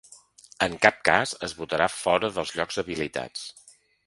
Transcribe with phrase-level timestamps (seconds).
[0.67, 3.49] En cap cas es votarà fora dels llocs habilitats.